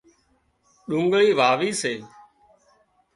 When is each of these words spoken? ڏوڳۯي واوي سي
ڏوڳۯي 0.89 1.31
واوي 1.39 1.69
سي 1.81 1.93